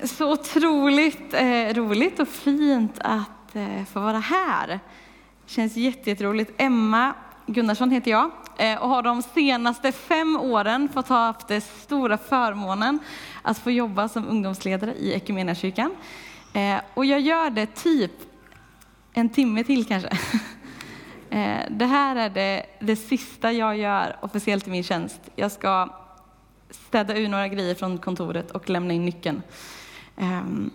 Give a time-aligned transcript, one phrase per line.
[0.04, 4.80] så otroligt eh, roligt och fint att eh, få vara här.
[5.46, 6.52] Känns jätteroligt.
[6.56, 7.14] Emma
[7.46, 12.18] Gunnarsson heter jag eh, och har de senaste fem åren fått ha haft den stora
[12.18, 12.98] förmånen
[13.42, 15.96] att få jobba som ungdomsledare i Equmeniakyrkan.
[16.54, 18.12] Eh, och jag gör det typ
[19.12, 20.10] en timme till kanske.
[21.32, 25.20] Eh, det här är det, det sista jag gör officiellt i min tjänst.
[25.36, 25.88] Jag ska
[26.70, 29.42] städa ur några grejer från kontoret och lämna in nyckeln.
[30.20, 30.70] Ehm,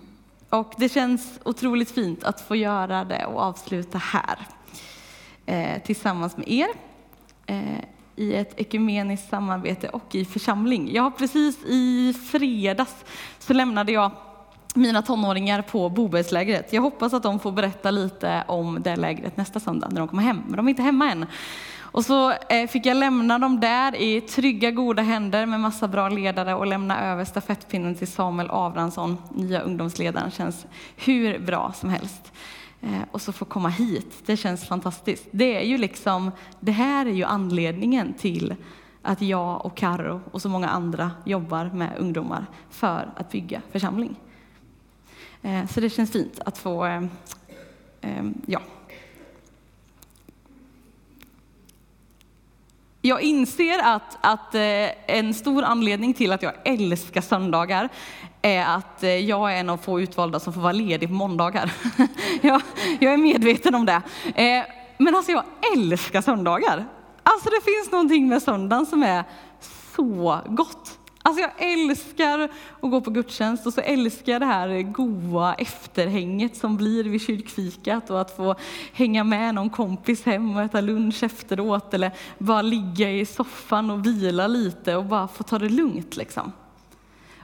[0.49, 4.40] och det känns otroligt fint att få göra det och avsluta här
[5.45, 6.68] eh, tillsammans med er
[7.45, 7.80] eh,
[8.16, 10.94] i ett ekumeniskt samarbete och i församling.
[10.94, 12.95] Jag har precis i fredags
[13.40, 14.12] så lämnade jag
[14.76, 16.73] mina tonåringar på Bobergslägret.
[16.73, 20.23] Jag hoppas att de får berätta lite om det lägret nästa söndag när de kommer
[20.23, 21.26] hem, men de är inte hemma än.
[21.95, 26.09] Och så eh, fick jag lämna dem där i trygga, goda händer med massa bra
[26.09, 30.31] ledare och lämna över stafettpinnen till Samuel Avransson, nya ungdomsledaren.
[30.31, 30.66] Känns
[30.96, 32.32] hur bra som helst.
[32.82, 35.27] Eh, och så få komma hit, det känns fantastiskt.
[35.32, 38.55] Det är ju liksom, det här är ju anledningen till
[39.01, 44.16] att jag och Karo och så många andra jobbar med ungdomar för att bygga församling.
[45.41, 47.07] Eh, så det känns fint att få,
[48.46, 48.62] ja,
[53.05, 57.89] Jag inser att, att eh, en stor anledning till att jag älskar söndagar
[58.41, 61.71] är att eh, jag är en av få utvalda som får vara ledig på måndagar.
[62.41, 62.61] jag,
[62.99, 64.01] jag är medveten om det.
[64.35, 64.63] Eh,
[64.97, 65.44] men alltså jag
[65.75, 66.85] älskar söndagar.
[67.23, 69.23] Alltså det finns någonting med söndagen som är
[69.95, 71.00] så gott.
[71.28, 72.40] Alltså jag älskar
[72.81, 77.22] att gå på gudstjänst och så älskar jag det här goa efterhänget som blir vid
[77.22, 78.56] kyrkfikat och att få
[78.94, 84.06] hänga med någon kompis hem och äta lunch efteråt eller bara ligga i soffan och
[84.06, 86.51] vila lite och bara få ta det lugnt liksom.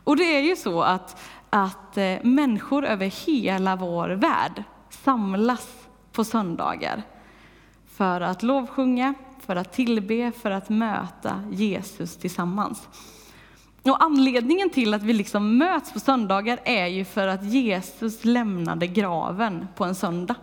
[0.04, 5.68] Och det är ju så att, att eh, människor över hela vår värld samlas
[6.12, 7.04] på söndagar
[7.88, 12.88] för att lovsjunga, för att tillbe, för att möta Jesus tillsammans.
[13.84, 18.88] Och anledningen till att vi liksom möts på söndagar är ju för att Jesus lämnade
[18.88, 20.36] graven på en söndag.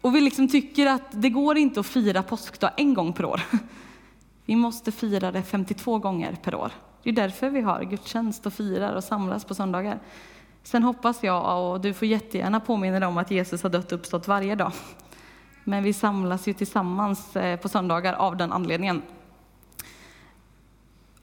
[0.00, 3.40] Och vi liksom tycker att det går inte att fira påskdag en gång per år.
[4.46, 6.72] Vi måste fira det 52 gånger per år.
[7.02, 9.98] Det är därför vi har gudstjänst och firar och samlas på söndagar.
[10.62, 13.98] Sen hoppas jag, och du får jättegärna påminna dig om att Jesus har dött och
[13.98, 14.72] uppstått varje dag.
[15.64, 19.02] Men vi samlas ju tillsammans eh, på söndagar av den anledningen.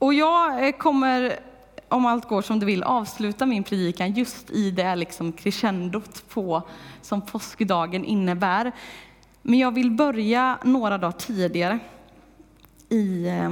[0.01, 1.39] Och jag eh, kommer,
[1.89, 6.61] om allt går som du vill, avsluta min predikan just i det liksom crescendot på,
[7.01, 8.71] som påskdagen innebär.
[9.41, 11.79] Men jag vill börja några dagar tidigare,
[12.89, 13.49] i, eh,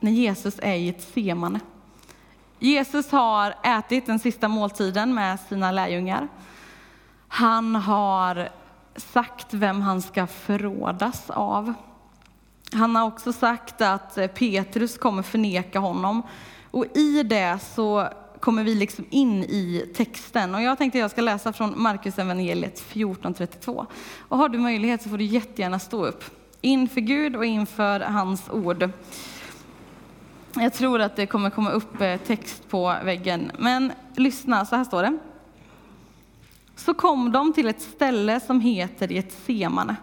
[0.00, 1.60] när Jesus är i ett semane.
[2.58, 6.28] Jesus har ätit den sista måltiden med sina lärjungar.
[7.28, 8.48] Han har
[8.96, 11.74] sagt vem han ska förrådas av.
[12.76, 16.22] Han har också sagt att eh, Petrus kommer förneka honom.
[16.70, 18.08] Och i det så
[18.40, 20.54] kommer vi liksom in i texten.
[20.54, 23.86] Och jag tänkte att jag ska läsa från Markus evangeliet 14.32.
[24.28, 26.24] Och har du möjlighet så får du jättegärna stå upp
[26.60, 28.90] inför Gud och inför hans ord.
[30.54, 33.52] Jag tror att det kommer komma upp eh, text på väggen.
[33.58, 35.18] Men lyssna, så här står det.
[36.76, 39.96] Så kom de till ett ställe som heter Getsemane.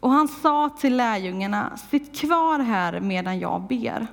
[0.00, 4.06] Och han sa till lärjungarna, sitt kvar här medan jag ber.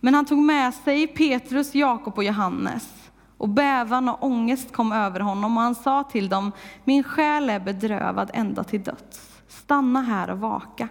[0.00, 3.10] Men han tog med sig Petrus, Jakob och Johannes.
[3.38, 6.52] Och bävan och ångest kom över honom och han sa till dem,
[6.84, 9.40] min själ är bedrövad ända till döds.
[9.48, 10.88] Stanna här och vaka.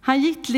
[0.00, 0.50] Han gick,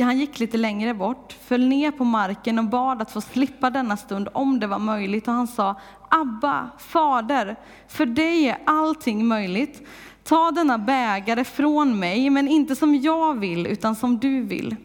[0.00, 3.96] han gick lite längre bort, föll ner på marken och bad att få slippa denna
[3.96, 5.28] stund om det var möjligt.
[5.28, 5.74] Och han sa,
[6.08, 7.56] Abba, Fader,
[7.88, 9.88] för dig är allting möjligt.
[10.24, 14.76] Ta denna bägare från mig, men inte som jag vill, utan som du vill.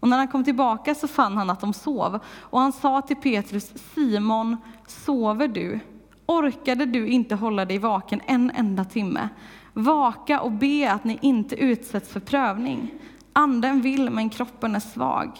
[0.00, 2.18] Och när han kom tillbaka så fann han att de sov.
[2.36, 4.56] Och han sa till Petrus, Simon,
[4.86, 5.80] sover du?
[6.26, 9.28] Orkade du inte hålla dig vaken en enda timme?
[9.72, 12.90] Vaka och be att ni inte utsätts för prövning.
[13.32, 15.30] Anden vill, men kroppen är svag.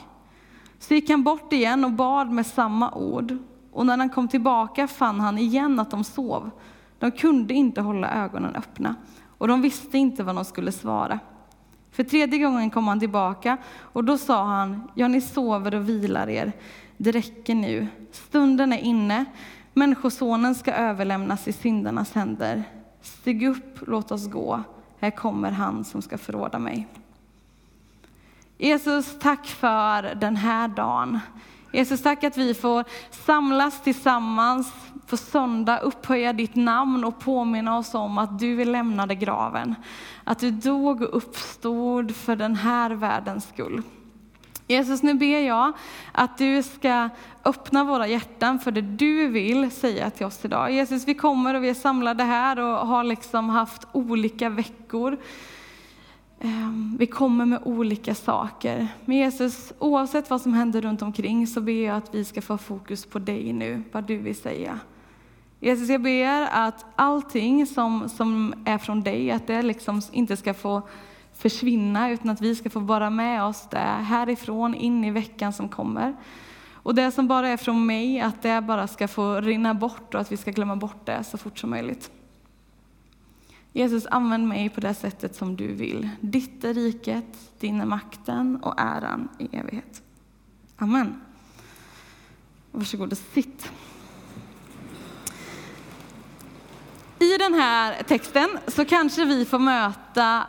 [0.79, 3.37] Så gick han bort igen och bad med samma ord.
[3.73, 6.50] Och när han kom tillbaka fann han igen att de sov.
[7.05, 8.95] De kunde inte hålla ögonen öppna
[9.39, 11.19] och de visste inte vad de skulle svara.
[11.91, 16.29] För tredje gången kom han tillbaka och då sa han, ja ni sover och vilar
[16.29, 16.53] er,
[16.97, 19.25] det räcker nu, stunden är inne,
[19.73, 22.65] Människosonen ska överlämnas i syndarnas händer.
[23.03, 24.62] Stig upp, låt oss gå,
[25.01, 26.87] här kommer han som ska förråda mig.
[28.59, 31.21] Jesus, tack för den här dagen.
[31.73, 34.73] Jesus, tack att vi får samlas tillsammans
[35.06, 39.75] på söndag, upphöja ditt namn och påminna oss om att du lämnade graven.
[40.25, 43.83] Att du dog och uppstod för den här världens skull.
[44.67, 45.73] Jesus, nu ber jag
[46.12, 47.09] att du ska
[47.45, 50.73] öppna våra hjärtan för det du vill säga till oss idag.
[50.73, 55.19] Jesus, vi kommer och vi är samlade här och har liksom haft olika veckor.
[56.41, 58.89] Ehm, vi kommer med olika saker.
[59.05, 62.59] Men Jesus, oavsett vad som händer runt omkring så ber jag att vi ska få
[62.59, 64.81] fokus på dig nu, vad du vill säga.
[65.65, 70.55] Jesus, jag ber att allting som, som är från dig, att det liksom inte ska
[70.55, 70.83] få
[71.33, 75.69] försvinna, utan att vi ska få vara med oss det härifrån in i veckan som
[75.69, 76.17] kommer.
[76.73, 80.21] Och det som bara är från mig, att det bara ska få rinna bort och
[80.21, 82.11] att vi ska glömma bort det så fort som möjligt.
[83.73, 86.09] Jesus, använd mig på det sättet som du vill.
[86.21, 90.03] Ditt är riket, din är makten och äran i evighet.
[90.77, 91.21] Amen.
[92.73, 93.71] Varsågod och sitt.
[97.25, 100.47] I den här texten så kanske vi får möta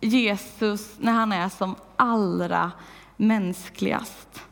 [0.00, 2.72] Jesus när han är som allra
[3.16, 4.42] mänskligast.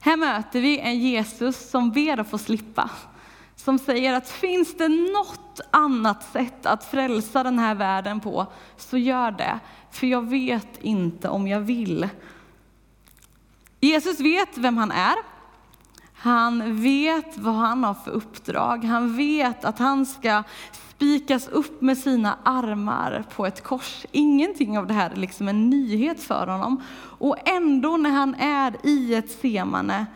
[0.00, 2.90] Här möter vi en Jesus som ber att få slippa.
[3.56, 8.46] Som säger att finns det något annat sätt att frälsa den här världen på,
[8.76, 9.58] så gör det.
[9.90, 12.08] För jag vet inte om jag vill.
[13.80, 15.14] Jesus vet vem han är.
[16.14, 18.84] Han vet vad han har för uppdrag.
[18.84, 20.42] Han vet att han ska
[21.00, 24.06] spikas upp med sina armar på ett kors.
[24.12, 26.82] Ingenting av det här är liksom en nyhet för honom.
[27.18, 30.06] Och ändå när han är i ett semane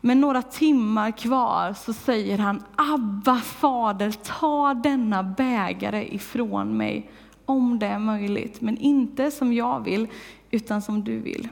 [0.00, 7.10] med några timmar kvar så säger han Abba fader, ta denna bägare ifrån mig
[7.44, 8.60] om det är möjligt.
[8.60, 10.08] Men inte som jag vill,
[10.50, 11.48] utan som du vill.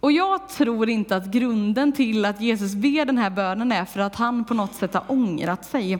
[0.00, 4.00] Och jag tror inte att grunden till att Jesus ber den här bönen är för
[4.00, 5.98] att han på något sätt har ångrat sig.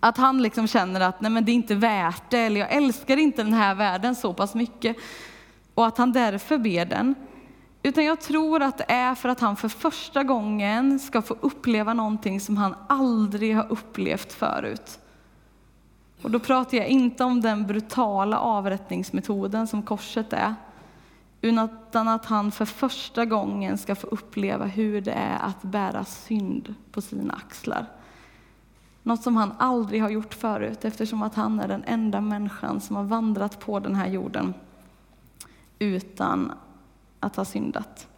[0.00, 3.16] Att han liksom känner att nej men det är inte värt det, eller jag älskar
[3.16, 4.96] inte den här världen så pass mycket.
[5.74, 7.14] Och att han därför ber den.
[7.82, 11.94] Utan jag tror att det är för att han för första gången ska få uppleva
[11.94, 14.98] någonting som han aldrig har upplevt förut.
[16.22, 20.54] Och då pratar jag inte om den brutala avrättningsmetoden som korset är,
[21.42, 26.74] utan att han för första gången ska få uppleva hur det är att bära synd
[26.92, 27.86] på sina axlar.
[29.02, 32.96] Något som han aldrig har gjort förut eftersom att han är den enda människan som
[32.96, 34.54] har vandrat på den här jorden
[35.78, 36.52] utan
[37.20, 38.08] att ha syndat.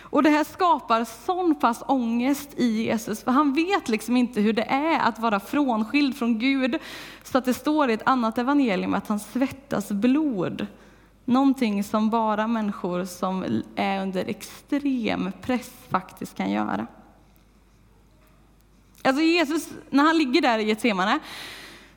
[0.00, 4.52] Och det här skapar sån pass ångest i Jesus, för han vet liksom inte hur
[4.52, 6.78] det är att vara frånskild från Gud.
[7.22, 10.66] Så att det står i ett annat evangelium att han svettas blod.
[11.30, 16.86] Någonting som bara människor som är under extrem press faktiskt kan göra.
[19.04, 21.18] Alltså Jesus, när han ligger där i Getsemane,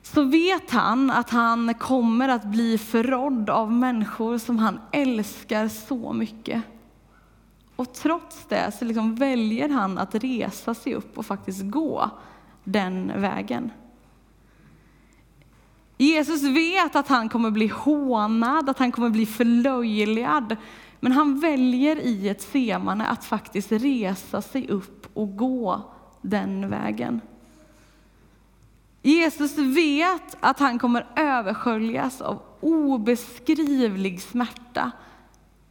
[0.02, 6.12] så vet han att han kommer att bli förrådd av människor som han älskar så
[6.12, 6.62] mycket.
[7.76, 12.10] Och trots det så liksom väljer han att resa sig upp och faktiskt gå
[12.64, 13.70] den vägen.
[16.04, 20.56] Jesus vet att han kommer bli hånad, att han kommer bli förlöjligad.
[21.00, 25.82] Men han väljer i ett semane att faktiskt resa sig upp och gå
[26.20, 27.20] den vägen.
[29.02, 34.92] Jesus vet att han kommer översköljas av obeskrivlig smärta.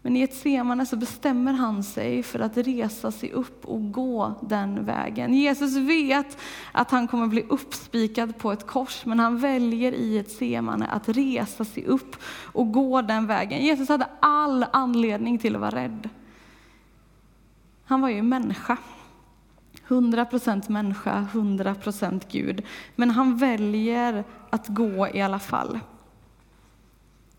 [0.06, 4.34] Men i ett semane så bestämmer han sig för att resa sig upp och gå
[4.42, 5.34] den vägen.
[5.34, 6.38] Jesus vet
[6.72, 11.10] att han kommer bli uppspikad på ett kors, men han väljer i ett semane att
[11.10, 12.16] resa sig upp
[12.52, 13.66] och gå den vägen.
[13.66, 16.10] Jesus hade all anledning till att vara rädd.
[17.86, 18.78] Han var ju människa.
[19.88, 22.66] 100% människa, 100% Gud.
[22.96, 25.80] Men han väljer att gå i alla fall.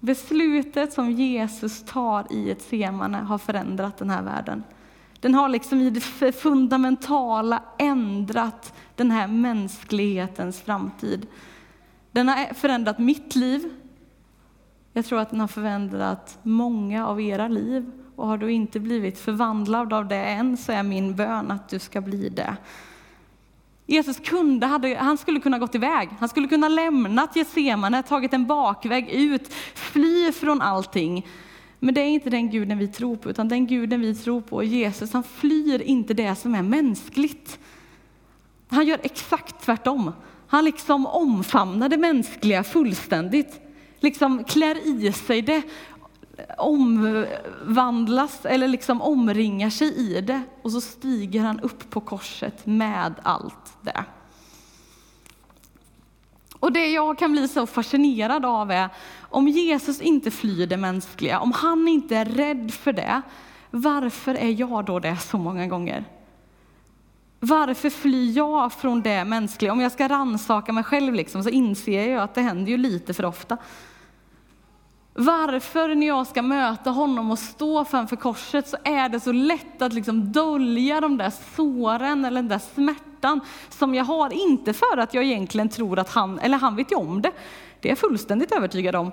[0.04, 4.62] Beslutet som Jesus tar i ett semane har förändrat den här världen.
[5.20, 11.26] Den har liksom i det fundamentala ändrat den här mänsklighetens framtid.
[12.12, 13.70] Den har förändrat mitt liv.
[14.92, 17.90] Jag tror att den har förändrat många av era liv.
[18.16, 21.78] Och har du inte blivit förvandlad av det än så är min bön att du
[21.78, 22.56] ska bli det.
[23.86, 26.08] Jesus kunde, hade, han skulle kunna gått iväg.
[26.18, 31.26] Han skulle kunna lämnat Getsemane, tagit en bakväg ut, fly från allting.
[31.78, 34.62] Men det är inte den guden vi tror på, utan den guden vi tror på,
[34.62, 37.58] Jesus, han flyr inte det som är mänskligt.
[38.68, 40.12] Han gör exakt tvärtom.
[40.46, 43.60] Han liksom omfamnar det mänskliga fullständigt.
[44.00, 45.62] liksom klär i sig det,
[46.58, 53.14] omvandlas eller liksom omringar sig i det och så stiger han upp på korset med
[53.22, 54.04] allt det.
[56.58, 58.88] Och det jag kan bli så fascinerad av är,
[59.20, 63.22] om Jesus inte flyr det mänskliga, om han inte är rädd för det,
[63.70, 66.04] varför är jag då det så många gånger?
[67.40, 69.72] Varför flyr jag från det mänskliga?
[69.72, 73.14] Om jag ska ransaka mig själv liksom, så inser jag att det händer ju lite
[73.14, 73.56] för ofta.
[75.16, 79.82] Varför när jag ska möta honom och stå framför korset så är det så lätt
[79.82, 84.32] att liksom dölja de där såren eller den där smärtan som jag har.
[84.32, 87.30] Inte för att jag egentligen tror att han, eller han vet ju om det,
[87.80, 89.12] det är jag fullständigt övertygad om.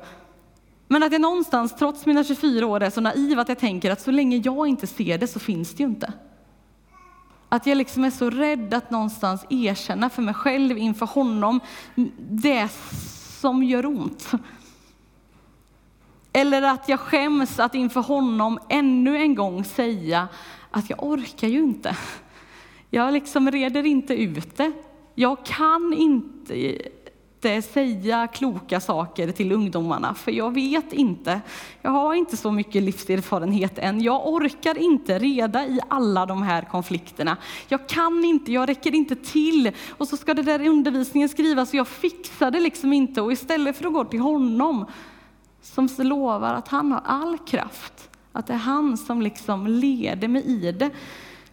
[0.87, 4.01] Men att jag någonstans, trots mina 24 år, är så naiv att jag tänker att
[4.01, 6.13] så länge jag inte ser det så finns det ju inte.
[7.49, 11.59] Att jag liksom är så rädd att någonstans erkänna för mig själv inför honom
[12.17, 12.69] det
[13.41, 14.31] som gör ont.
[16.33, 20.27] Eller att jag skäms att inför honom ännu en gång säga
[20.71, 21.97] att jag orkar ju inte.
[22.89, 24.71] Jag liksom reder inte ut det.
[25.15, 26.77] Jag kan inte
[27.73, 31.41] säga kloka saker till ungdomarna, för jag vet inte.
[31.81, 34.01] Jag har inte så mycket livserfarenhet än.
[34.01, 37.37] Jag orkar inte reda i alla de här konflikterna.
[37.67, 39.71] Jag kan inte, jag räcker inte till.
[39.89, 43.21] Och så ska det där i undervisningen skrivas och jag fixar det liksom inte.
[43.21, 44.85] Och istället för att gå till honom
[45.61, 50.43] som lovar att han har all kraft, att det är han som liksom leder mig
[50.45, 50.89] i det,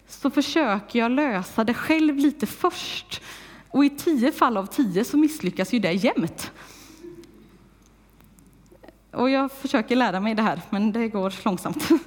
[0.07, 3.21] så försöker jag lösa det själv lite först.
[3.69, 6.51] Och i tio fall av tio så misslyckas ju det jämt.
[9.11, 11.89] Och jag försöker lära mig det här, men det går långsamt.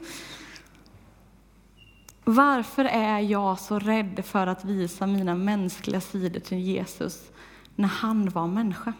[2.25, 7.31] Varför är jag så rädd för att visa mina mänskliga sidor till Jesus
[7.75, 8.93] när han var människa?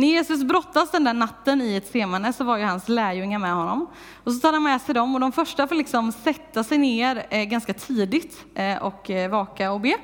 [0.00, 3.54] När Jesus brottas den där natten i ett semane så var ju hans lärjungar med
[3.54, 3.86] honom.
[4.24, 7.26] Och så tar han med sig dem och de första får liksom sätta sig ner
[7.30, 9.94] eh, ganska tidigt eh, och eh, vaka och be.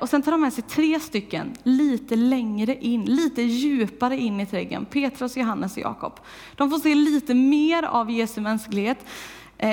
[0.00, 4.46] Och sen tar de med sig tre stycken lite längre in, lite djupare in i
[4.46, 4.84] trädgården.
[4.84, 6.20] Petrus, Johannes och Jakob.
[6.56, 8.98] De får se lite mer av Jesu mänsklighet,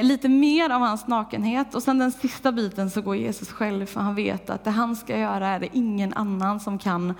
[0.01, 1.75] lite mer av hans nakenhet.
[1.75, 4.95] Och sen den sista biten så går Jesus själv, för han vet att det han
[4.95, 7.13] ska göra är det ingen annan som kan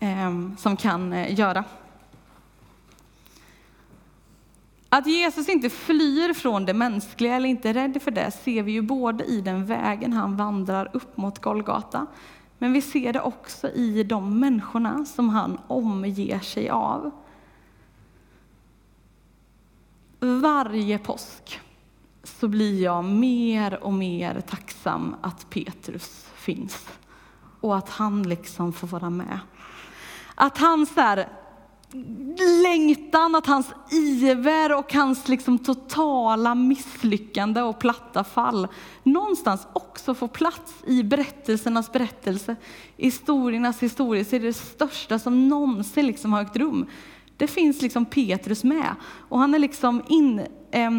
[0.00, 1.64] Eh, som kan eh, göra.
[4.88, 8.72] Att Jesus inte flyr från det mänskliga eller inte är rädd för det ser vi
[8.72, 12.06] ju både i den vägen han vandrar upp mot Golgata,
[12.58, 17.10] men vi ser det också i de människorna som han omger sig av.
[20.20, 21.60] Varje påsk
[22.22, 26.88] så blir jag mer och mer tacksam att Petrus finns
[27.60, 29.38] och att han liksom får vara med.
[30.38, 31.28] Att hans där
[32.62, 38.68] längtan, att hans iver och hans liksom totala misslyckande och platta fall
[39.02, 42.56] någonstans också får plats i berättelsernas berättelse,
[42.96, 46.86] historiernas historia, så är det det största som någonsin liksom har ägt rum.
[47.36, 48.94] Det finns liksom Petrus med
[49.28, 50.40] och han är liksom in,
[50.70, 50.90] eh,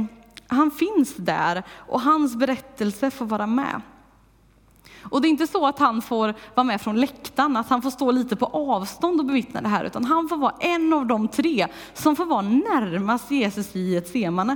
[0.47, 3.81] han finns där och hans berättelse får vara med.
[5.03, 7.89] Och det är inte så att han får vara med från läktaren, att han får
[7.89, 11.27] stå lite på avstånd och bevittna det här, utan han får vara en av de
[11.27, 14.55] tre som får vara närmast Jesus i ett semane.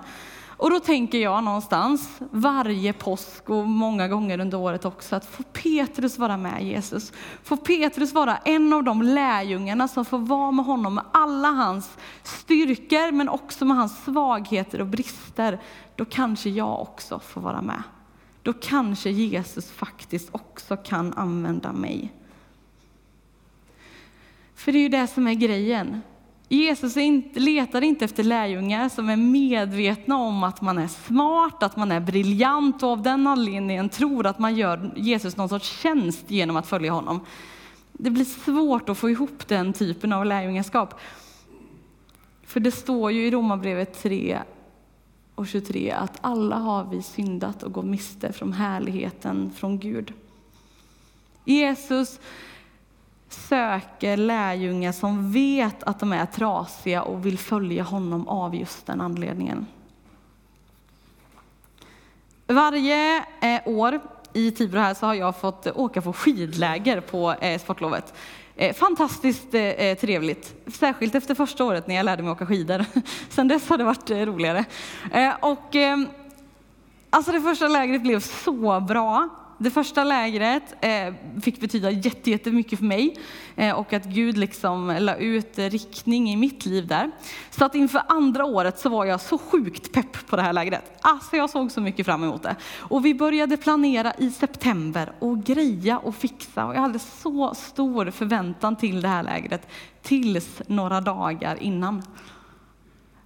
[0.62, 5.44] Och då tänker jag någonstans varje påsk och många gånger under året också att få
[5.44, 7.14] Petrus vara med Jesus.
[7.44, 11.98] Får Petrus vara en av de lärjungarna som får vara med honom med alla hans
[12.24, 15.62] styrkor men också med hans svagheter och brister.
[15.96, 17.84] Då kanske jag också får vara med
[18.44, 22.14] då kanske Jesus faktiskt också kan använda mig.
[24.56, 26.02] För det är ju det som är grejen.
[26.50, 31.78] Jesus inte, letar inte efter lärjungar som är medvetna om att man är smart, att
[31.78, 36.32] man är briljant och av den anledningen tror att man gör Jesus någon sorts tjänst
[36.32, 37.20] genom att följa honom.
[37.94, 41.00] Det blir svårt att få ihop den typen av lärjungaskap.
[42.44, 44.40] För det står ju i Romarbrevet 3
[45.42, 50.14] och 23 att alla har vi syndat och gått miste från härligheten från Gud.
[51.46, 52.20] Jesus
[53.30, 59.02] söker lärjungar som vet att de är trasiga och vill följa honom av just den
[59.02, 59.66] anledningen.
[62.48, 64.00] Varje eh, år
[64.34, 68.14] i Tibro här så har jag fått åka på skidläger på eh, sportlovet.
[68.62, 72.86] Eh, fantastiskt eh, eh, trevligt, särskilt efter första året när jag lärde mig åka skidor.
[73.30, 74.66] Sen dess har det varit roligare.
[75.40, 76.08] Och, ehm,
[77.10, 79.30] alltså det första lägret blev så bra.
[79.62, 83.18] Det första lägret eh, fick betyda jättemycket för mig
[83.56, 87.12] eh, och att Gud liksom la ut riktning i mitt liv där.
[87.50, 90.98] Så att inför andra året så var jag så sjukt pepp på det här lägret.
[91.02, 92.56] Alltså jag såg så mycket fram emot det.
[92.78, 98.12] Och vi började planera i september och greja och fixa och jag hade så stor
[98.12, 99.68] förväntan till det här lägret
[100.02, 102.04] tills några dagar innan.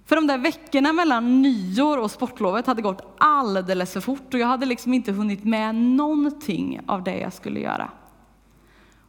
[0.06, 4.46] För de där veckorna mellan nyår och sportlovet hade gått alldeles för fort och jag
[4.46, 7.90] hade liksom inte hunnit med någonting av det jag skulle göra.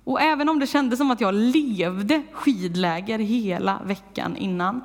[0.03, 4.81] Och även om det kändes som att jag levde skidläger hela veckan innan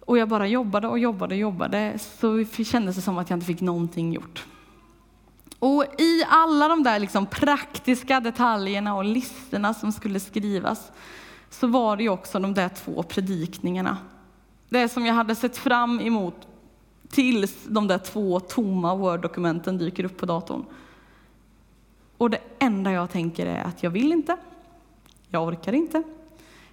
[0.00, 3.46] och jag bara jobbade och jobbade och jobbade så kändes det som att jag inte
[3.46, 4.44] fick någonting gjort.
[5.58, 10.92] Och i alla de där liksom praktiska detaljerna och listorna som skulle skrivas
[11.50, 13.96] så var det ju också de där två predikningarna
[14.68, 16.48] det som jag hade sett fram emot
[17.08, 20.64] tills de där två tomma Word-dokumenten dyker upp på datorn.
[22.16, 24.36] Och det enda jag tänker är att jag vill inte,
[25.28, 26.02] jag orkar inte.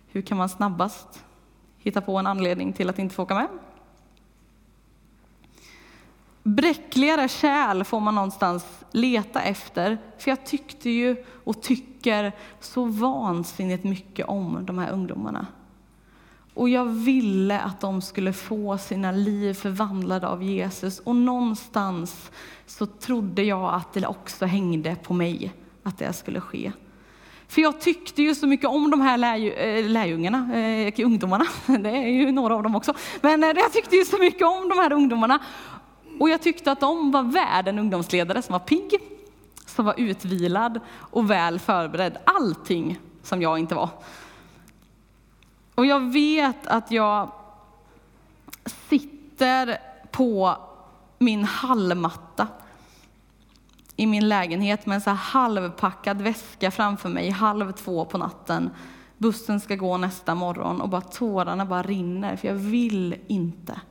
[0.07, 1.23] Hur kan man snabbast
[1.77, 3.47] hitta på en anledning till att inte få åka med?
[6.43, 13.83] Bräckligare kärl får man någonstans leta efter, för jag tyckte ju och tycker så vansinnigt
[13.83, 15.47] mycket om de här ungdomarna.
[16.53, 20.99] Och jag ville att de skulle få sina liv förvandlade av Jesus.
[20.99, 22.31] Och någonstans
[22.65, 26.71] så trodde jag att det också hängde på mig att det skulle ske.
[27.47, 31.45] För jag tyckte ju så mycket om de här lärju, eh, lärjungarna, äh, ungdomarna,
[31.79, 32.93] det är ju några av dem också.
[33.21, 35.39] Men eh, jag tyckte ju så mycket om de här ungdomarna.
[36.19, 38.99] Och jag tyckte att de var värd en ungdomsledare som var pigg,
[39.65, 42.17] som var utvilad och väl förberedd.
[42.25, 43.89] Allting som jag inte var.
[45.75, 47.31] Och jag vet att jag
[48.89, 49.77] sitter
[50.11, 50.57] på
[51.19, 52.47] min hallmatta
[53.95, 58.69] i min lägenhet med en så halvpackad väska framför mig, halv två på natten.
[59.17, 63.81] Bussen ska gå nästa morgon och bara tårarna bara rinner, för jag vill inte.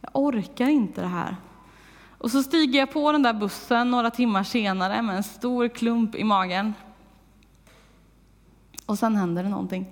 [0.00, 1.36] Jag orkar inte det här.
[2.18, 6.14] Och så stiger jag på den där bussen några timmar senare med en stor klump
[6.14, 6.74] i magen.
[8.86, 9.86] Och sen händer det någonting.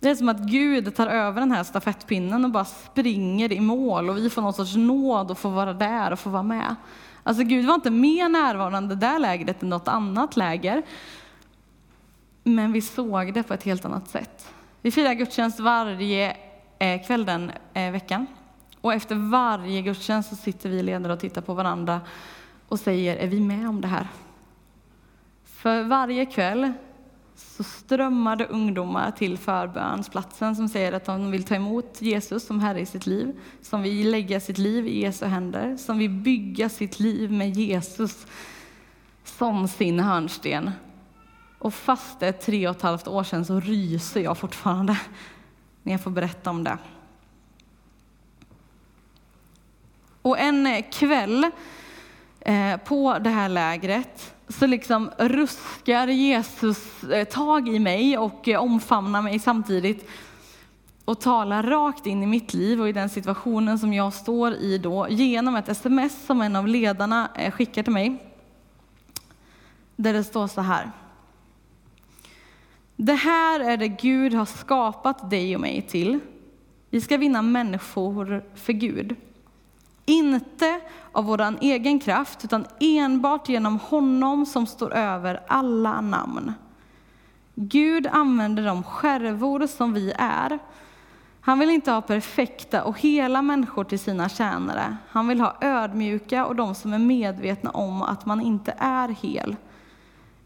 [0.00, 4.10] Det är som att Gud tar över den här stafettpinnen och bara springer i mål
[4.10, 6.76] och vi får någon sorts nåd och får vara där och få vara med.
[7.22, 10.82] Alltså Gud var inte mer närvarande det där lägret än något annat läger.
[12.44, 14.52] Men vi såg det på ett helt annat sätt.
[14.82, 16.36] Vi firar gudstjänst varje
[16.78, 18.26] eh, kväll den eh, veckan.
[18.80, 22.00] Och efter varje gudstjänst så sitter vi ledare och tittar på varandra
[22.68, 24.08] och säger, är vi med om det här?
[25.44, 26.72] För varje kväll
[27.40, 32.80] så strömmade ungdomar till förbönsplatsen som säger att de vill ta emot Jesus som Herre
[32.80, 37.00] i sitt liv, som vill lägga sitt liv i Jesu händer, som vill bygga sitt
[37.00, 38.26] liv med Jesus
[39.24, 40.70] som sin hörnsten.
[41.58, 44.98] Och fast det är tre och ett halvt år sedan så ryser jag fortfarande
[45.82, 46.78] när jag får berätta om det.
[50.22, 51.50] Och en kväll
[52.40, 58.62] eh, på det här lägret så liksom ruskar Jesus eh, tag i mig och eh,
[58.62, 60.08] omfamnar mig samtidigt
[61.04, 64.78] och talar rakt in i mitt liv och i den situationen som jag står i
[64.78, 68.16] då genom ett sms som en av ledarna eh, skickar till mig.
[69.96, 70.90] Där det står så här.
[72.96, 76.18] Det här är det Gud har skapat dig och mig till.
[76.90, 79.16] Vi ska vinna människor för Gud.
[80.10, 80.80] Inte
[81.12, 86.52] av vår egen kraft, utan enbart genom honom som står över alla namn.
[87.54, 90.58] Gud använder de skärvor som vi är.
[91.40, 94.96] Han vill inte ha perfekta och hela människor till sina tjänare.
[95.08, 99.56] Han vill ha ödmjuka och de som är medvetna om att man inte är hel.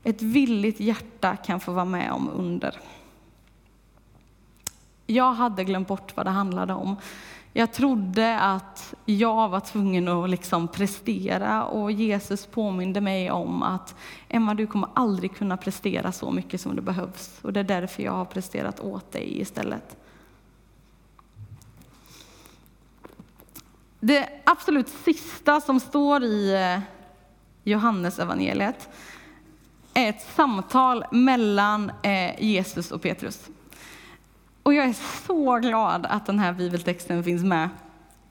[0.02, 2.80] Ett villigt hjärta kan få vara med om under.
[5.06, 6.96] Jag hade glömt bort vad det handlade om.
[7.56, 13.94] Jag trodde att jag var tvungen att liksom prestera och Jesus påminde mig om att
[14.28, 18.02] Emma, du kommer aldrig kunna prestera så mycket som det behövs och det är därför
[18.02, 19.96] jag har presterat åt dig istället.
[24.00, 26.80] Det absolut sista som står i eh,
[27.62, 28.88] Johannes evangeliet
[29.94, 33.50] är ett samtal mellan eh, Jesus och Petrus.
[34.64, 37.68] Och jag är så glad att den här bibeltexten finns med.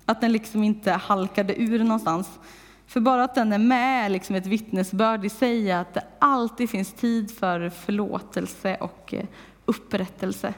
[0.05, 2.39] Att den liksom inte halkade ur någonstans.
[2.87, 6.69] För bara att den är med är liksom ett vittnesbörd i sig att det alltid
[6.69, 9.25] finns tid för förlåtelse och eh,
[9.65, 10.53] upprättelse.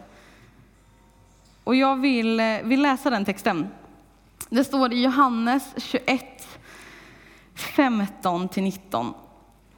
[1.63, 3.67] Och jag vill, eh, vill läsa den texten.
[4.49, 6.47] Det står i Johannes 21,
[7.55, 9.13] 15-19.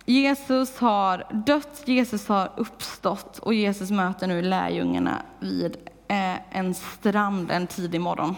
[0.10, 7.52] Jesus har dött, Jesus har uppstått och Jesus möter nu lärjungarna vid eh, en strand
[7.52, 8.36] en tidig morgon.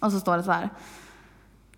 [0.00, 0.70] Och så står det så här.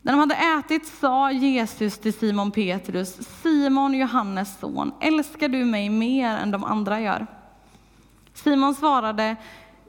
[0.03, 5.89] När de hade ätit sa Jesus till Simon Petrus, Simon, Johannes son, älskar du mig
[5.89, 7.27] mer än de andra gör?
[8.35, 9.37] Simon svarade,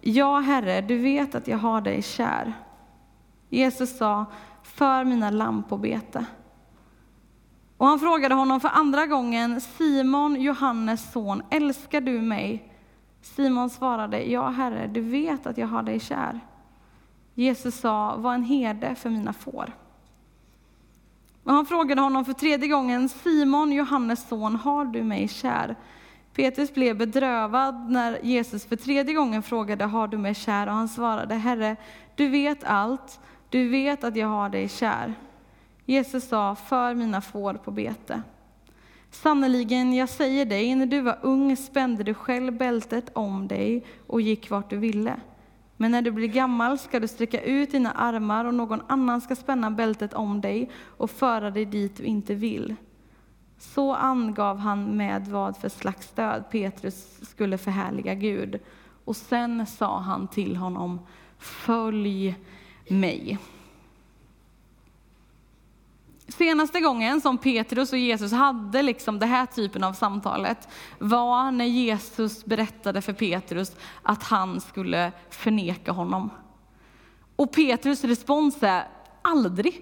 [0.02, 2.54] Ja, Herre, du vet att jag har dig kär.
[3.50, 4.26] Jesus sa,
[4.64, 6.26] för mina lamm på bete.
[7.78, 12.74] Och han frågade honom för andra gången, Simon, Johannes son, älskar du mig?
[13.22, 16.40] Simon svarade, ja Herre, du vet att jag har dig kär.
[17.34, 19.74] Jesus sa, var en herde för mina får.
[21.44, 25.76] Och han frågade honom för tredje gången, Simon, Johannes son, har du mig kär?
[26.34, 30.68] Petrus blev bedrövad när Jesus för tredje gången frågade, har du mig kär?
[30.68, 31.76] Och han svarade, Herre,
[32.16, 35.14] du vet allt, du vet att jag har dig kär.
[35.90, 38.22] Jesus sa, för mina får på bete.
[39.12, 44.22] Sannerligen, jag säger dig, när du var ung spände du själv bältet om dig och
[44.22, 45.16] gick vart du ville.
[45.78, 49.36] Men när du blir gammal ska du sträcka ut dina armar och någon annan ska
[49.36, 52.76] spänna bältet om dig och föra dig dit du inte vill.
[53.58, 58.60] Så angav han med vad för slags stöd Petrus skulle förhärliga Gud.
[59.06, 61.00] Och sen sa han till honom,
[61.38, 62.36] följ
[62.88, 63.40] mig.
[66.28, 70.68] Senaste gången som Petrus och Jesus hade liksom den här typen av samtalet
[71.00, 76.30] var när Jesus berättade för Petrus att han skulle förneka honom.
[77.36, 78.88] Och Petrus respons är
[79.22, 79.82] aldrig.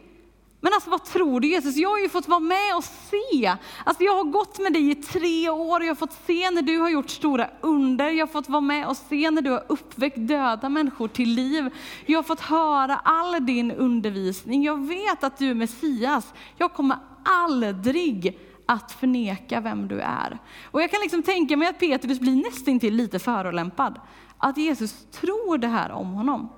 [0.66, 1.76] Men alltså vad tror du Jesus?
[1.76, 3.56] Jag har ju fått vara med och se.
[3.84, 6.80] Alltså jag har gått med dig i tre år, jag har fått se när du
[6.80, 10.18] har gjort stora under, jag har fått vara med och se när du har uppväckt
[10.18, 11.70] döda människor till liv.
[12.06, 16.34] Jag har fått höra all din undervisning, jag vet att du är Messias.
[16.58, 20.40] Jag kommer aldrig att förneka vem du är.
[20.72, 24.00] Och jag kan liksom tänka mig att Petrus blir nästintill lite förolämpad.
[24.38, 26.50] Att Jesus tror det här om honom.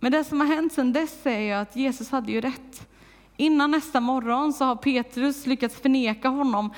[0.00, 2.88] Men det som har hänt sedan dess är ju att Jesus hade ju rätt.
[3.36, 6.74] Innan nästa morgon så har Petrus lyckats förneka honom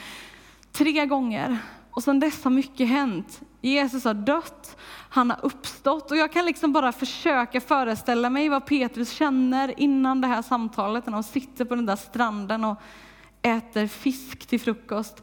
[0.72, 1.58] tre gånger.
[1.90, 3.40] Och sedan dess har mycket hänt.
[3.60, 4.76] Jesus har dött,
[5.10, 10.20] han har uppstått och jag kan liksom bara försöka föreställa mig vad Petrus känner innan
[10.20, 12.76] det här samtalet när de sitter på den där stranden och
[13.42, 15.22] äter fisk till frukost.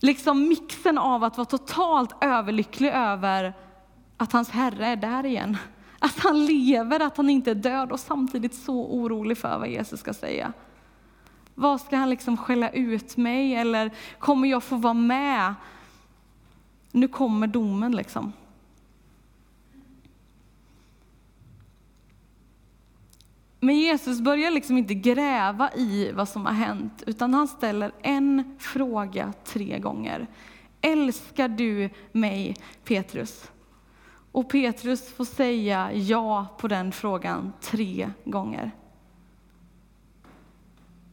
[0.00, 3.54] Liksom mixen av att vara totalt överlycklig över
[4.16, 5.56] att hans Herre är där igen.
[6.02, 10.00] Att han lever, att han inte är död och samtidigt så orolig för vad Jesus
[10.00, 10.52] ska säga.
[11.54, 15.54] Vad ska han liksom skälla ut mig eller kommer jag få vara med?
[16.92, 18.32] Nu kommer domen liksom.
[23.60, 28.56] Men Jesus börjar liksom inte gräva i vad som har hänt, utan han ställer en
[28.58, 30.26] fråga tre gånger.
[30.80, 33.50] Älskar du mig, Petrus?
[34.32, 38.70] Och Petrus får säga ja på den frågan tre gånger.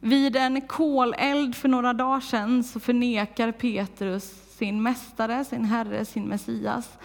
[0.00, 6.24] Vid en koleld för några dagar sedan så förnekar Petrus sin mästare, sin herre, sin
[6.24, 6.98] Messias.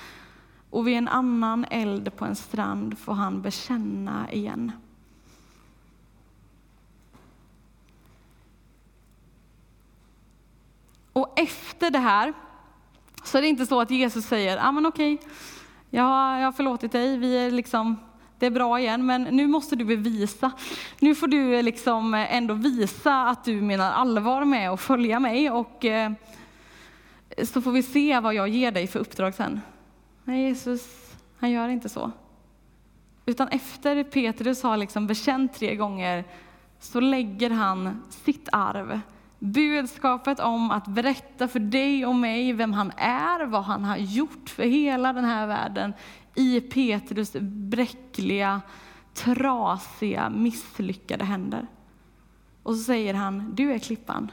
[0.70, 4.72] Och vid en annan eld på en strand får han bekänna igen.
[11.14, 12.34] Och efter det här
[13.24, 15.20] så är det inte så att Jesus säger, ja ah, men okej,
[15.96, 17.96] Ja, jag har förlåtit dig, vi är liksom,
[18.40, 20.52] det är bra igen, men nu måste du bevisa.
[21.00, 25.86] Nu får du liksom ändå visa att du menar allvar med att följa mig och
[25.86, 26.12] eh,
[27.44, 29.62] så får vi se vad jag ger dig för uppdrag sen.
[30.24, 30.88] Nej, Jesus,
[31.40, 32.12] han gör inte så.
[33.26, 36.24] Utan efter Petrus har liksom bekänt tre gånger
[36.80, 39.00] så lägger han sitt arv
[39.44, 44.50] budskapet om att berätta för dig och mig vem han är, vad han har gjort
[44.50, 45.94] för hela den här världen
[46.36, 48.62] i Petrus bräckliga,
[49.14, 51.68] trasiga, misslyckade händer.
[52.64, 54.32] Och så säger han, du är klippan.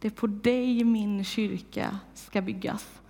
[0.00, 3.00] Det är på dig min kyrka ska byggas.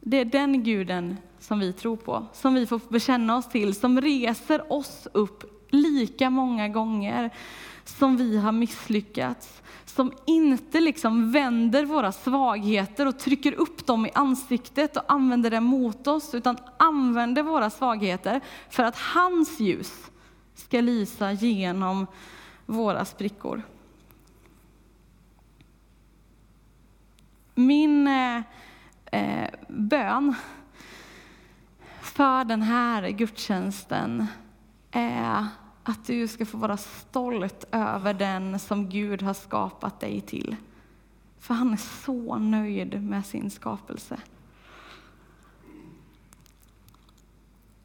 [0.00, 4.00] Det är den guden som vi tror på, som vi får bekänna oss till, som
[4.00, 7.30] reser oss upp lika många gånger
[7.84, 9.62] som vi har misslyckats,
[9.96, 15.60] som inte liksom vänder våra svagheter och trycker upp dem i ansiktet och använder det
[15.60, 20.10] mot oss, utan använder våra svagheter för att hans ljus
[20.54, 22.06] ska lysa genom
[22.66, 23.62] våra sprickor.
[27.54, 28.36] Min eh,
[29.12, 30.34] eh bön
[32.00, 34.26] för den här gudstjänsten
[34.90, 35.46] är
[35.88, 40.56] att du ska få vara stolt över den som Gud har skapat dig till.
[41.38, 44.18] För han är så nöjd med sin skapelse.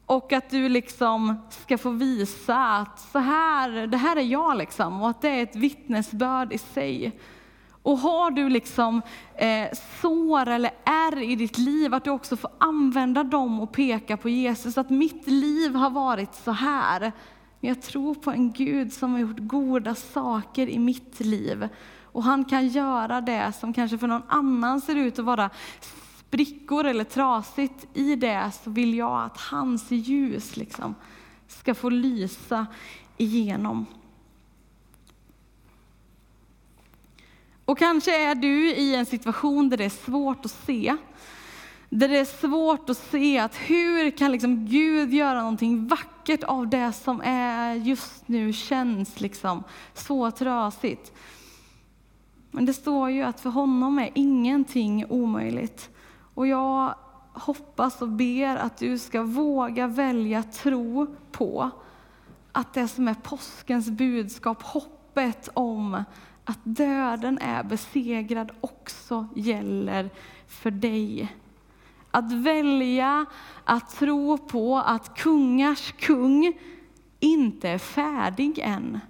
[0.06, 5.02] Och att du liksom ska få visa att så här, det här är jag liksom,
[5.02, 7.20] och att det är ett vittnesbörd i sig.
[7.82, 9.02] Och har du liksom
[9.34, 9.68] eh,
[10.00, 14.28] sår eller ärr i ditt liv, att du också får använda dem och peka på
[14.28, 14.78] Jesus.
[14.78, 17.12] Att mitt liv har varit så här.
[17.62, 21.68] Men jag tror på en Gud som har gjort goda saker i mitt liv.
[22.02, 25.50] Och han kan göra det som kanske för någon annan ser ut att vara
[26.10, 27.86] sprickor eller trasigt.
[27.94, 30.94] I det så vill jag att hans ljus liksom
[31.48, 32.66] ska få lysa
[33.16, 33.86] igenom.
[37.64, 40.96] Och kanske är du i en situation där det är svårt att se.
[41.88, 46.44] Där det är svårt att se att hur kan liksom Gud göra någonting vackert vackert
[46.44, 51.12] av det som är just nu känns liksom så trasigt.
[52.50, 55.90] Men det står ju att för honom är ingenting omöjligt.
[56.34, 56.94] Och jag
[57.32, 61.70] hoppas och ber att du ska våga välja tro på
[62.52, 66.04] att det som är påskens budskap, hoppet om
[66.44, 70.10] att döden är besegrad också gäller
[70.46, 71.36] för dig.
[72.14, 73.26] Att välja
[73.64, 76.58] att tro på att kungars kung
[77.20, 79.00] inte är färdig än.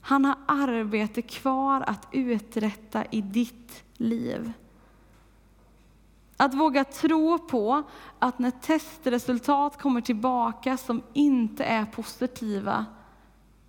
[0.00, 4.52] Han har arbete kvar att uträtta i ditt liv.
[6.36, 7.82] Att våga tro på
[8.18, 12.86] att när testresultat kommer tillbaka som inte är positiva,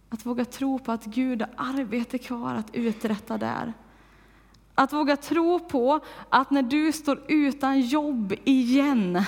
[0.10, 3.74] att våga tro på att Gud har arbete kvar att uträtta där.
[4.76, 9.24] Att våga tro på att när du står utan jobb igen,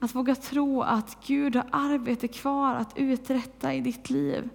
[0.00, 4.48] att våga tro att Gud har arbete kvar att uträtta i ditt liv.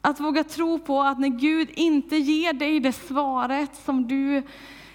[0.00, 4.42] Att våga tro på att när Gud inte ger dig det svaret som du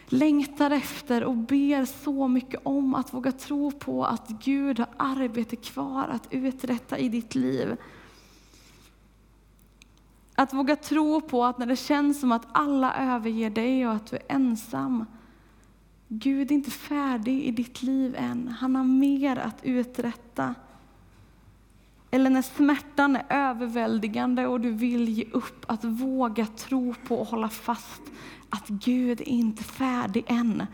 [0.07, 5.55] längtar efter och ber så mycket om, att våga tro på att Gud har arbete
[5.55, 7.77] kvar att uträtta i ditt liv.
[10.35, 14.05] Att våga tro på att när det känns som att alla överger dig och att
[14.05, 15.05] du är ensam,
[16.07, 18.47] Gud är inte färdig i ditt liv än.
[18.47, 20.55] Han har mer att uträtta.
[22.11, 27.27] Eller när smärtan är överväldigande och du vill ge upp, att våga tro på och
[27.27, 28.01] hålla fast
[28.49, 30.65] att Gud är inte färdig än.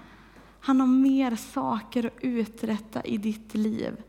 [0.60, 4.04] Han har mer saker att uträtta i ditt liv.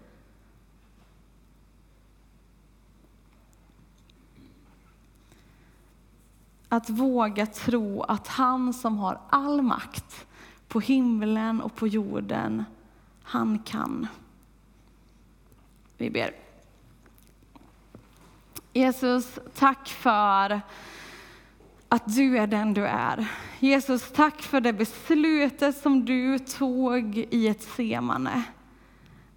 [6.72, 10.26] Att våga tro att han som har all makt
[10.68, 12.64] på himlen och på jorden,
[13.22, 14.06] han kan.
[15.96, 16.34] Vi ber.
[18.72, 20.60] Jesus, tack för
[21.88, 23.26] att du är den du är.
[23.58, 28.42] Jesus, tack för det beslutet som du tog i ett semane.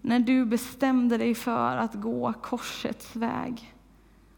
[0.02, 3.73] När du bestämde dig för att gå korsets väg.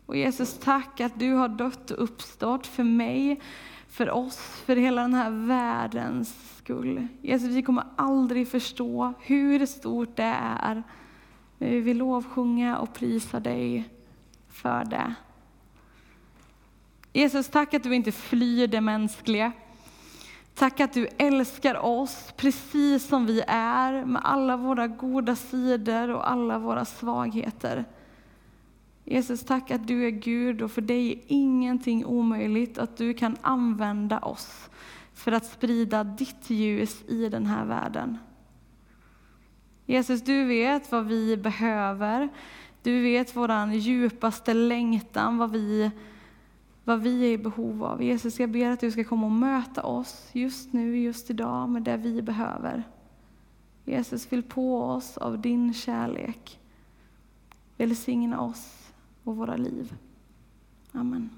[0.05, 3.41] Och Jesus, tack att du har dött och uppstått för mig,
[3.87, 7.07] för oss, för hela den här världens skull.
[7.21, 10.83] Jesus, vi kommer aldrig förstå hur stort det är.
[11.57, 13.89] Men vi vill lovsjunga och prisa dig
[14.49, 15.13] för det.
[17.13, 19.51] Jesus, tack att du inte flyr det mänskliga.
[20.55, 26.31] Tack att du älskar oss precis som vi är, med alla våra goda sidor och
[26.31, 27.85] alla våra svagheter.
[29.07, 33.37] Jesus, tack att du är Gud och för dig är ingenting omöjligt, att du kan
[33.41, 34.69] använda oss
[35.13, 38.17] för att sprida ditt ljus i den här världen.
[39.85, 42.29] Jesus, du vet vad vi behöver.
[42.83, 45.91] Du vet vår djupaste längtan, vad vi,
[46.83, 48.03] vad vi är i behov av.
[48.03, 51.81] Jesus, jag ber att du ska komma och möta oss just nu, just idag, med
[51.81, 52.83] det vi behöver.
[53.85, 56.59] Jesus, fyll på oss av din kärlek.
[57.77, 58.84] Välsigna oss
[59.25, 59.93] och våra liv.
[60.91, 61.29] Amen.